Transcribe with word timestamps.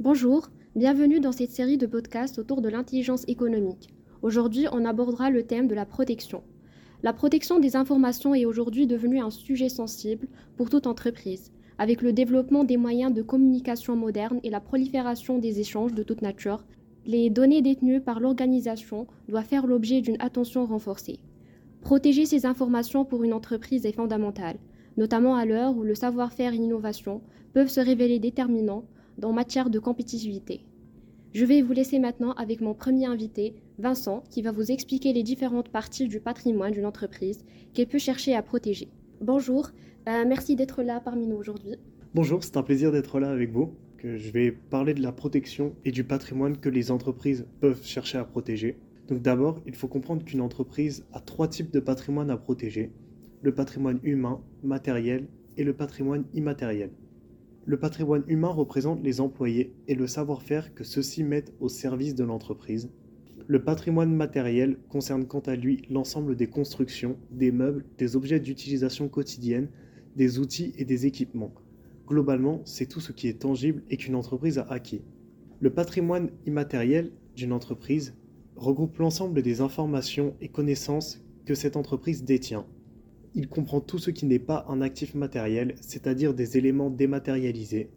Bonjour, 0.00 0.48
bienvenue 0.76 1.18
dans 1.18 1.32
cette 1.32 1.50
série 1.50 1.76
de 1.76 1.88
podcasts 1.88 2.38
autour 2.38 2.62
de 2.62 2.68
l'intelligence 2.68 3.24
économique. 3.26 3.92
Aujourd'hui, 4.22 4.66
on 4.70 4.84
abordera 4.84 5.28
le 5.28 5.42
thème 5.42 5.66
de 5.66 5.74
la 5.74 5.84
protection. 5.84 6.44
La 7.02 7.12
protection 7.12 7.58
des 7.58 7.74
informations 7.74 8.32
est 8.32 8.44
aujourd'hui 8.44 8.86
devenue 8.86 9.18
un 9.18 9.30
sujet 9.30 9.68
sensible 9.68 10.28
pour 10.56 10.70
toute 10.70 10.86
entreprise, 10.86 11.50
avec 11.78 12.00
le 12.00 12.12
développement 12.12 12.62
des 12.62 12.76
moyens 12.76 13.12
de 13.12 13.22
communication 13.22 13.96
modernes 13.96 14.38
et 14.44 14.50
la 14.50 14.60
prolifération 14.60 15.38
des 15.38 15.58
échanges 15.58 15.94
de 15.94 16.04
toute 16.04 16.22
nature. 16.22 16.64
Les 17.04 17.28
données 17.28 17.60
détenues 17.60 18.00
par 18.00 18.20
l'organisation 18.20 19.08
doivent 19.28 19.46
faire 19.46 19.66
l'objet 19.66 20.00
d'une 20.00 20.20
attention 20.20 20.64
renforcée. 20.64 21.18
Protéger 21.80 22.24
ces 22.24 22.46
informations 22.46 23.04
pour 23.04 23.24
une 23.24 23.32
entreprise 23.32 23.84
est 23.84 23.96
fondamental, 23.96 24.58
notamment 24.96 25.34
à 25.34 25.44
l'heure 25.44 25.76
où 25.76 25.82
le 25.82 25.96
savoir-faire 25.96 26.54
et 26.54 26.58
l'innovation 26.58 27.20
peuvent 27.52 27.66
se 27.66 27.80
révéler 27.80 28.20
déterminants 28.20 28.84
en 29.24 29.32
matière 29.32 29.70
de 29.70 29.78
compétitivité. 29.78 30.60
Je 31.34 31.44
vais 31.44 31.60
vous 31.60 31.72
laisser 31.72 31.98
maintenant 31.98 32.32
avec 32.32 32.60
mon 32.60 32.74
premier 32.74 33.06
invité, 33.06 33.54
Vincent, 33.78 34.24
qui 34.30 34.42
va 34.42 34.50
vous 34.50 34.70
expliquer 34.70 35.12
les 35.12 35.22
différentes 35.22 35.68
parties 35.68 36.08
du 36.08 36.20
patrimoine 36.20 36.72
d'une 36.72 36.86
entreprise 36.86 37.44
qu'elle 37.74 37.86
peut 37.86 37.98
chercher 37.98 38.34
à 38.34 38.42
protéger. 38.42 38.88
Bonjour, 39.20 39.70
euh, 40.08 40.24
merci 40.26 40.56
d'être 40.56 40.82
là 40.82 41.00
parmi 41.00 41.26
nous 41.26 41.36
aujourd'hui. 41.36 41.76
Bonjour, 42.14 42.42
c'est 42.42 42.56
un 42.56 42.62
plaisir 42.62 42.92
d'être 42.92 43.20
là 43.20 43.30
avec 43.30 43.52
vous. 43.52 43.74
Je 44.02 44.30
vais 44.30 44.52
parler 44.52 44.94
de 44.94 45.02
la 45.02 45.12
protection 45.12 45.74
et 45.84 45.90
du 45.90 46.04
patrimoine 46.04 46.56
que 46.56 46.68
les 46.68 46.90
entreprises 46.90 47.46
peuvent 47.60 47.84
chercher 47.84 48.16
à 48.18 48.24
protéger. 48.24 48.78
Donc 49.08 49.20
d'abord, 49.22 49.60
il 49.66 49.74
faut 49.74 49.88
comprendre 49.88 50.24
qu'une 50.24 50.40
entreprise 50.40 51.04
a 51.12 51.20
trois 51.20 51.48
types 51.48 51.72
de 51.72 51.80
patrimoine 51.80 52.30
à 52.30 52.36
protéger. 52.36 52.92
Le 53.42 53.52
patrimoine 53.52 53.98
humain, 54.02 54.40
matériel 54.62 55.26
et 55.56 55.64
le 55.64 55.74
patrimoine 55.74 56.24
immatériel. 56.32 56.90
Le 57.68 57.76
patrimoine 57.76 58.24
humain 58.28 58.48
représente 58.48 59.04
les 59.04 59.20
employés 59.20 59.74
et 59.88 59.94
le 59.94 60.06
savoir-faire 60.06 60.72
que 60.72 60.84
ceux-ci 60.84 61.22
mettent 61.22 61.52
au 61.60 61.68
service 61.68 62.14
de 62.14 62.24
l'entreprise. 62.24 62.88
Le 63.46 63.62
patrimoine 63.62 64.14
matériel 64.16 64.78
concerne 64.88 65.26
quant 65.26 65.40
à 65.40 65.54
lui 65.54 65.82
l'ensemble 65.90 66.34
des 66.34 66.46
constructions, 66.46 67.18
des 67.30 67.52
meubles, 67.52 67.84
des 67.98 68.16
objets 68.16 68.40
d'utilisation 68.40 69.10
quotidienne, 69.10 69.68
des 70.16 70.38
outils 70.38 70.72
et 70.78 70.86
des 70.86 71.04
équipements. 71.04 71.52
Globalement, 72.06 72.62
c'est 72.64 72.86
tout 72.86 73.00
ce 73.00 73.12
qui 73.12 73.28
est 73.28 73.42
tangible 73.42 73.82
et 73.90 73.98
qu'une 73.98 74.14
entreprise 74.14 74.56
a 74.56 74.66
acquis. 74.70 75.02
Le 75.60 75.68
patrimoine 75.68 76.30
immatériel 76.46 77.12
d'une 77.36 77.52
entreprise 77.52 78.14
regroupe 78.56 78.96
l'ensemble 78.96 79.42
des 79.42 79.60
informations 79.60 80.34
et 80.40 80.48
connaissances 80.48 81.22
que 81.44 81.54
cette 81.54 81.76
entreprise 81.76 82.24
détient, 82.24 82.64
il 83.34 83.48
comprend 83.48 83.80
tout 83.80 83.98
ce 83.98 84.10
qui 84.10 84.26
n'est 84.26 84.38
pas 84.38 84.64
un 84.68 84.80
actif 84.80 85.14
matériel, 85.14 85.74
c'est-à-dire 85.80 86.34
des 86.34 86.56
éléments 86.56 86.90
dématérialisés. 86.90 87.90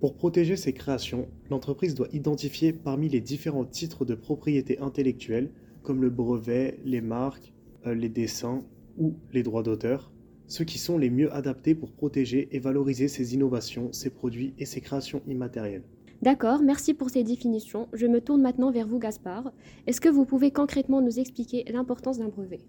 Pour 0.00 0.14
protéger 0.14 0.56
ses 0.56 0.72
créations, 0.72 1.28
l'entreprise 1.50 1.94
doit 1.94 2.08
identifier 2.12 2.72
parmi 2.72 3.08
les 3.08 3.20
différents 3.20 3.64
titres 3.64 4.04
de 4.04 4.14
propriété 4.14 4.78
intellectuelle, 4.78 5.50
comme 5.82 6.02
le 6.02 6.10
brevet, 6.10 6.78
les 6.84 7.00
marques, 7.00 7.52
euh, 7.86 7.94
les 7.94 8.08
dessins 8.08 8.62
ou 8.98 9.14
les 9.32 9.42
droits 9.42 9.62
d'auteur, 9.62 10.12
ceux 10.46 10.64
qui 10.64 10.78
sont 10.78 10.98
les 10.98 11.10
mieux 11.10 11.32
adaptés 11.32 11.74
pour 11.74 11.92
protéger 11.92 12.48
et 12.52 12.58
valoriser 12.58 13.08
ses 13.08 13.34
innovations, 13.34 13.92
ses 13.92 14.10
produits 14.10 14.54
et 14.58 14.66
ses 14.66 14.80
créations 14.80 15.22
immatérielles. 15.26 15.84
D'accord, 16.22 16.62
merci 16.62 16.94
pour 16.94 17.10
ces 17.10 17.24
définitions. 17.24 17.88
Je 17.92 18.06
me 18.06 18.20
tourne 18.20 18.40
maintenant 18.40 18.70
vers 18.70 18.86
vous, 18.86 18.98
Gaspard. 18.98 19.52
Est-ce 19.86 20.00
que 20.00 20.08
vous 20.08 20.24
pouvez 20.24 20.50
concrètement 20.50 21.02
nous 21.02 21.18
expliquer 21.18 21.64
l'importance 21.70 22.18
d'un 22.18 22.28
brevet? 22.28 22.60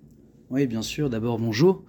Oui, 0.50 0.68
bien 0.68 0.82
sûr. 0.82 1.10
D'abord, 1.10 1.40
bonjour. 1.40 1.84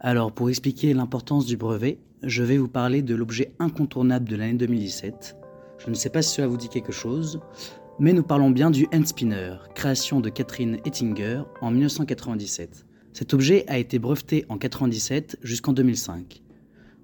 Alors, 0.00 0.32
pour 0.32 0.48
expliquer 0.48 0.94
l'importance 0.94 1.46
du 1.46 1.56
brevet, 1.56 1.98
je 2.22 2.42
vais 2.42 2.58
vous 2.58 2.68
parler 2.68 3.02
de 3.02 3.14
l'objet 3.14 3.52
incontournable 3.58 4.28
de 4.28 4.36
l'année 4.36 4.58
2017. 4.58 5.36
Je 5.78 5.90
ne 5.90 5.94
sais 5.94 6.10
pas 6.10 6.22
si 6.22 6.34
cela 6.34 6.46
vous 6.46 6.56
dit 6.56 6.68
quelque 6.68 6.92
chose, 6.92 7.40
mais 7.98 8.12
nous 8.12 8.22
parlons 8.22 8.50
bien 8.50 8.70
du 8.70 8.86
hand 8.92 9.06
spinner, 9.06 9.54
création 9.74 10.20
de 10.20 10.28
Catherine 10.28 10.78
Ettinger 10.84 11.42
en 11.60 11.70
1997. 11.70 12.86
Cet 13.12 13.34
objet 13.34 13.64
a 13.68 13.78
été 13.78 13.98
breveté 13.98 14.44
en 14.48 14.54
1997 14.54 15.38
jusqu'en 15.42 15.72
2005. 15.72 16.42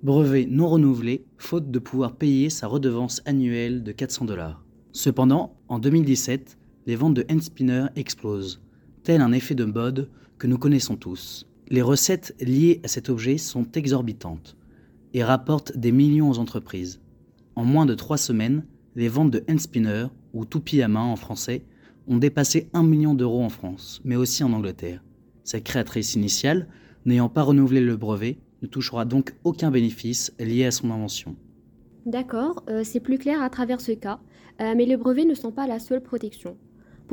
Brevet 0.03 0.47
non 0.47 0.69
renouvelé, 0.69 1.25
faute 1.39 1.71
de 1.71 1.79
pouvoir 1.79 2.17
payer 2.17 2.51
sa 2.51 2.67
redevance 2.67 3.23
annuelle 3.25 3.83
de 3.83 3.93
400 3.93 4.27
dollars. 4.27 4.65
Cependant, 4.93 5.57
en 5.69 5.79
2017, 5.79 6.59
les 6.87 6.97
ventes 6.97 7.15
de 7.15 7.25
hand 7.31 7.43
spinner 7.43 7.87
explosent, 7.97 8.61
tel 9.05 9.21
un 9.21 9.33
effet 9.33 9.55
de 9.55 9.65
mode 9.65 10.11
que 10.43 10.49
nous 10.49 10.59
connaissons 10.59 10.97
tous. 10.97 11.47
Les 11.69 11.83
recettes 11.83 12.35
liées 12.41 12.81
à 12.83 12.89
cet 12.89 13.09
objet 13.11 13.39
sont 13.39 13.71
exorbitantes 13.77 14.57
et 15.15 15.23
rapportent 15.23 15.77
des 15.79 15.93
millions 15.93 16.31
aux 16.31 16.41
entreprises. 16.41 17.01
En 17.55 17.63
moins 17.63 17.87
de 17.87 17.95
trois 17.95 18.17
semaines, 18.17 18.67
les 18.97 19.07
ventes 19.07 19.31
de 19.31 19.45
hand 19.49 19.61
spinner, 19.61 20.07
ou 20.35 20.45
toupie 20.45 20.83
à 20.83 20.89
main 20.89 21.05
en 21.05 21.15
français, 21.15 21.63
ont 22.09 22.17
dépassé 22.17 22.69
1 22.73 22.83
million 22.83 23.15
d'euros 23.15 23.45
en 23.45 23.51
France, 23.51 24.01
mais 24.05 24.17
aussi 24.17 24.43
en 24.43 24.53
Angleterre. 24.53 25.05
Sa 25.45 25.61
créatrice 25.61 26.17
initiale, 26.17 26.67
n'ayant 27.07 27.29
pas 27.29 27.43
renouvelé 27.43 27.81
le 27.81 27.97
brevet, 27.97 28.39
ne 28.63 28.67
touchera 28.67 29.05
donc 29.05 29.37
aucun 29.45 29.71
bénéfice 29.71 30.33
lié 30.41 30.65
à 30.65 30.73
son 30.73 30.91
invention. 30.91 31.37
D'accord, 32.05 32.65
euh, 32.69 32.83
c'est 32.83 32.99
plus 32.99 33.19
clair 33.19 33.41
à 33.41 33.49
travers 33.49 33.81
ce 33.81 33.93
cas, 33.93 34.19
euh, 34.61 34.75
mais 34.77 34.87
les 34.87 34.97
brevets 34.97 35.25
ne 35.25 35.35
sont 35.35 35.53
pas 35.53 35.69
la 35.69 35.79
seule 35.79 36.03
protection. 36.03 36.57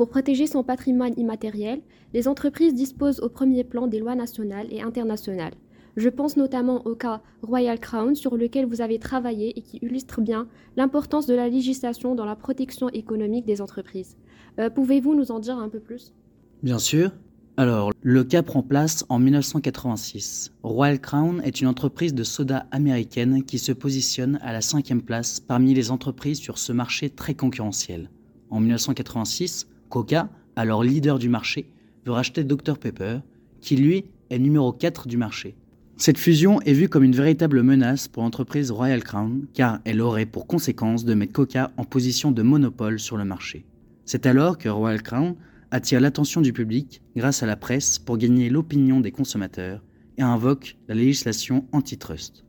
Pour 0.00 0.08
protéger 0.08 0.46
son 0.46 0.62
patrimoine 0.62 1.12
immatériel, 1.18 1.82
les 2.14 2.26
entreprises 2.26 2.72
disposent 2.72 3.20
au 3.20 3.28
premier 3.28 3.64
plan 3.64 3.86
des 3.86 3.98
lois 3.98 4.14
nationales 4.14 4.66
et 4.70 4.80
internationales. 4.80 5.52
Je 5.98 6.08
pense 6.08 6.38
notamment 6.38 6.86
au 6.86 6.94
cas 6.94 7.20
Royal 7.42 7.78
Crown 7.78 8.14
sur 8.14 8.38
lequel 8.38 8.64
vous 8.64 8.80
avez 8.80 8.98
travaillé 8.98 9.58
et 9.58 9.60
qui 9.60 9.76
illustre 9.82 10.22
bien 10.22 10.48
l'importance 10.78 11.26
de 11.26 11.34
la 11.34 11.50
législation 11.50 12.14
dans 12.14 12.24
la 12.24 12.34
protection 12.34 12.88
économique 12.88 13.44
des 13.44 13.60
entreprises. 13.60 14.16
Euh, 14.58 14.70
pouvez-vous 14.70 15.14
nous 15.14 15.32
en 15.32 15.38
dire 15.38 15.58
un 15.58 15.68
peu 15.68 15.80
plus? 15.80 16.14
Bien 16.62 16.78
sûr. 16.78 17.10
Alors, 17.58 17.92
le 18.00 18.24
cas 18.24 18.42
prend 18.42 18.62
place 18.62 19.04
en 19.10 19.18
1986. 19.18 20.54
Royal 20.62 20.98
Crown 20.98 21.42
est 21.44 21.60
une 21.60 21.68
entreprise 21.68 22.14
de 22.14 22.24
soda 22.24 22.64
américaine 22.70 23.44
qui 23.44 23.58
se 23.58 23.72
positionne 23.72 24.38
à 24.40 24.54
la 24.54 24.62
cinquième 24.62 25.02
place 25.02 25.40
parmi 25.40 25.74
les 25.74 25.90
entreprises 25.90 26.38
sur 26.38 26.56
ce 26.56 26.72
marché 26.72 27.10
très 27.10 27.34
concurrentiel. 27.34 28.08
En 28.48 28.60
1986, 28.60 29.66
Coca, 29.90 30.30
alors 30.56 30.82
leader 30.82 31.18
du 31.18 31.28
marché, 31.28 31.66
veut 32.06 32.12
racheter 32.12 32.44
Dr 32.44 32.78
Pepper, 32.78 33.18
qui 33.60 33.76
lui 33.76 34.04
est 34.30 34.38
numéro 34.38 34.72
4 34.72 35.08
du 35.08 35.16
marché. 35.16 35.56
Cette 35.96 36.16
fusion 36.16 36.62
est 36.62 36.72
vue 36.72 36.88
comme 36.88 37.04
une 37.04 37.14
véritable 37.14 37.62
menace 37.62 38.08
pour 38.08 38.22
l'entreprise 38.22 38.70
Royal 38.70 39.02
Crown, 39.02 39.46
car 39.52 39.80
elle 39.84 40.00
aurait 40.00 40.24
pour 40.24 40.46
conséquence 40.46 41.04
de 41.04 41.12
mettre 41.12 41.34
Coca 41.34 41.72
en 41.76 41.84
position 41.84 42.30
de 42.30 42.40
monopole 42.40 42.98
sur 42.98 43.18
le 43.18 43.24
marché. 43.24 43.66
C'est 44.06 44.24
alors 44.24 44.56
que 44.56 44.68
Royal 44.68 45.02
Crown 45.02 45.34
attire 45.70 46.00
l'attention 46.00 46.40
du 46.40 46.52
public 46.52 47.02
grâce 47.16 47.42
à 47.42 47.46
la 47.46 47.56
presse 47.56 47.98
pour 47.98 48.16
gagner 48.16 48.48
l'opinion 48.48 49.00
des 49.00 49.12
consommateurs 49.12 49.82
et 50.16 50.22
invoque 50.22 50.76
la 50.88 50.94
législation 50.94 51.66
antitrust. 51.72 52.44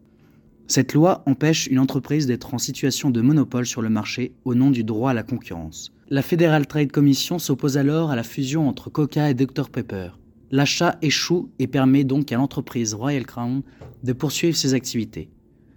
Cette 0.68 0.94
loi 0.94 1.24
empêche 1.26 1.68
une 1.68 1.80
entreprise 1.80 2.28
d'être 2.28 2.54
en 2.54 2.58
situation 2.58 3.10
de 3.10 3.22
monopole 3.22 3.66
sur 3.66 3.82
le 3.82 3.90
marché 3.90 4.34
au 4.46 4.56
nom 4.56 4.72
du 4.72 4.84
droit 4.84 5.12
à 5.12 5.14
la 5.14 5.24
concurrence. 5.24 5.92
La 6.10 6.22
Federal 6.22 6.68
Trade 6.68 6.92
Commission 6.92 7.40
s'oppose 7.40 7.78
alors 7.78 8.10
à 8.12 8.16
la 8.16 8.24
fusion 8.24 8.68
entre 8.68 8.90
Coca 8.90 9.30
et 9.30 9.34
Dr 9.34 9.70
Pepper. 9.70 10.10
L'achat 10.52 10.98
échoue 11.02 11.50
et 11.60 11.68
permet 11.68 12.04
donc 12.04 12.32
à 12.32 12.36
l'entreprise 12.36 12.94
Royal 12.94 13.26
Crown 13.26 13.64
de 14.04 14.14
poursuivre 14.14 14.58
ses 14.58 14.74
activités. 14.74 15.30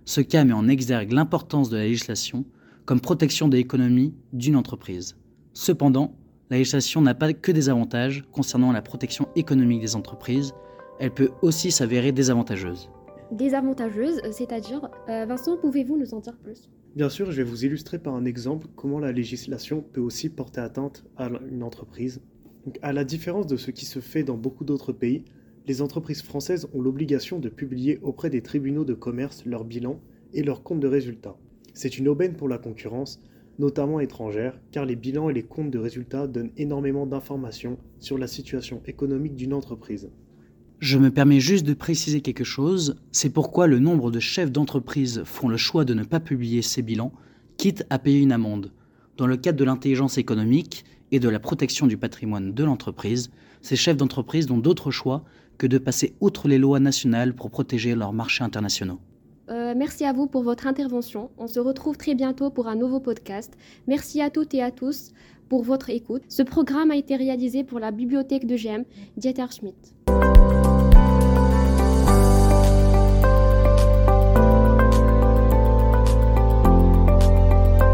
Ce 0.04 0.20
cas 0.20 0.44
met 0.44 0.52
en 0.52 0.68
exergue 0.68 1.12
l'importance 1.12 1.70
de 1.70 1.76
la 1.76 1.84
législation 1.84 2.44
comme 2.84 3.00
protection 3.00 3.48
de 3.48 3.56
l'économie 3.56 4.14
d'une 4.32 4.56
entreprise. 4.56 5.16
Cependant, 5.54 6.16
la 6.50 6.58
législation 6.58 7.00
n'a 7.00 7.14
pas 7.14 7.32
que 7.32 7.52
des 7.52 7.68
avantages 7.68 8.24
concernant 8.32 8.72
la 8.72 8.82
protection 8.82 9.28
économique 9.36 9.80
des 9.80 9.96
entreprises, 9.96 10.52
elle 11.00 11.12
peut 11.12 11.30
aussi 11.42 11.70
s'avérer 11.70 12.12
désavantageuse 12.12 12.90
désavantageuse, 13.34 14.20
c'est-à-dire, 14.32 14.88
euh, 15.08 15.26
Vincent, 15.26 15.56
pouvez-vous 15.56 15.98
nous 15.98 16.14
en 16.14 16.20
dire 16.20 16.36
plus? 16.38 16.70
Bien 16.96 17.08
sûr, 17.08 17.30
je 17.30 17.36
vais 17.36 17.48
vous 17.48 17.64
illustrer 17.64 17.98
par 17.98 18.14
un 18.14 18.24
exemple 18.24 18.68
comment 18.76 19.00
la 19.00 19.12
législation 19.12 19.82
peut 19.82 20.00
aussi 20.00 20.28
porter 20.28 20.60
atteinte 20.60 21.04
à 21.16 21.28
une 21.50 21.62
entreprise. 21.62 22.22
à 22.80 22.94
la 22.94 23.04
différence 23.04 23.46
de 23.46 23.56
ce 23.56 23.70
qui 23.70 23.84
se 23.84 24.00
fait 24.00 24.22
dans 24.22 24.38
beaucoup 24.38 24.64
d'autres 24.64 24.92
pays, 24.92 25.24
les 25.66 25.82
entreprises 25.82 26.22
françaises 26.22 26.68
ont 26.72 26.80
l'obligation 26.80 27.38
de 27.38 27.48
publier 27.48 27.98
auprès 28.02 28.30
des 28.30 28.42
tribunaux 28.42 28.84
de 28.84 28.94
commerce 28.94 29.44
leur 29.44 29.64
bilan 29.64 30.00
et 30.32 30.42
leurs 30.42 30.62
comptes 30.62 30.80
de 30.80 30.88
résultats. 30.88 31.36
C'est 31.74 31.98
une 31.98 32.08
aubaine 32.08 32.34
pour 32.34 32.48
la 32.48 32.58
concurrence, 32.58 33.20
notamment 33.58 34.00
étrangère, 34.00 34.60
car 34.72 34.84
les 34.84 34.96
bilans 34.96 35.30
et 35.30 35.34
les 35.34 35.42
comptes 35.42 35.70
de 35.70 35.78
résultats 35.78 36.26
donnent 36.26 36.52
énormément 36.56 37.06
d'informations 37.06 37.78
sur 37.98 38.18
la 38.18 38.26
situation 38.26 38.82
économique 38.86 39.36
d'une 39.36 39.54
entreprise. 39.54 40.10
Je 40.80 40.98
me 40.98 41.10
permets 41.10 41.40
juste 41.40 41.64
de 41.64 41.74
préciser 41.74 42.20
quelque 42.20 42.44
chose, 42.44 42.96
c'est 43.12 43.30
pourquoi 43.30 43.66
le 43.66 43.78
nombre 43.78 44.10
de 44.10 44.20
chefs 44.20 44.52
d'entreprise 44.52 45.22
font 45.24 45.48
le 45.48 45.56
choix 45.56 45.84
de 45.84 45.94
ne 45.94 46.04
pas 46.04 46.20
publier 46.20 46.62
ces 46.62 46.82
bilans, 46.82 47.12
quitte 47.56 47.86
à 47.90 47.98
payer 47.98 48.20
une 48.20 48.32
amende. 48.32 48.72
Dans 49.16 49.26
le 49.26 49.36
cadre 49.36 49.58
de 49.58 49.64
l'intelligence 49.64 50.18
économique 50.18 50.84
et 51.12 51.20
de 51.20 51.28
la 51.28 51.38
protection 51.38 51.86
du 51.86 51.96
patrimoine 51.96 52.52
de 52.52 52.64
l'entreprise, 52.64 53.30
ces 53.62 53.76
chefs 53.76 53.96
d'entreprise 53.96 54.48
n'ont 54.48 54.58
d'autre 54.58 54.90
choix 54.90 55.24
que 55.56 55.66
de 55.66 55.78
passer 55.78 56.14
outre 56.20 56.48
les 56.48 56.58
lois 56.58 56.80
nationales 56.80 57.34
pour 57.34 57.50
protéger 57.50 57.94
leurs 57.94 58.12
marchés 58.12 58.44
internationaux. 58.44 58.98
Euh, 59.50 59.74
merci 59.76 60.04
à 60.04 60.12
vous 60.12 60.26
pour 60.26 60.42
votre 60.42 60.66
intervention. 60.66 61.30
On 61.38 61.46
se 61.46 61.60
retrouve 61.60 61.96
très 61.96 62.14
bientôt 62.14 62.50
pour 62.50 62.66
un 62.66 62.76
nouveau 62.76 63.00
podcast. 63.00 63.52
Merci 63.86 64.20
à 64.20 64.30
toutes 64.30 64.54
et 64.54 64.62
à 64.62 64.70
tous 64.70 65.12
pour 65.48 65.62
votre 65.62 65.90
écoute. 65.90 66.22
Ce 66.28 66.42
programme 66.42 66.90
a 66.90 66.96
été 66.96 67.16
réalisé 67.16 67.62
pour 67.64 67.78
la 67.78 67.90
bibliothèque 67.90 68.46
de 68.46 68.56
GEM, 68.56 68.84
Dieter 69.16 69.46
Schmidt. 69.50 69.94